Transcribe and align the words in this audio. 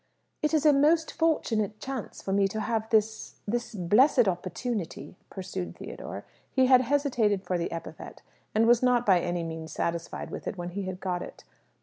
"It 0.41 0.51
is 0.55 0.65
a 0.65 0.73
most 0.73 1.11
fortunate 1.11 1.79
chance 1.79 2.23
for 2.23 2.33
me 2.33 2.47
to 2.47 2.59
have 2.59 2.89
this 2.89 3.35
this 3.47 3.75
blessed 3.75 4.27
opportunity," 4.27 5.15
pursued 5.29 5.75
Theodore. 5.75 6.25
(He 6.51 6.65
had 6.65 6.81
hesitated 6.81 7.43
for 7.45 7.55
the 7.55 7.71
epithet, 7.71 8.23
and 8.55 8.65
was 8.65 8.81
not 8.81 9.05
by 9.05 9.19
any 9.19 9.43
means 9.43 9.71
satisfied 9.73 10.31
with 10.31 10.47
it 10.47 10.57
when 10.57 10.69
he 10.69 10.85
had 10.85 11.01
got 11.01 11.21
it). 11.21 11.43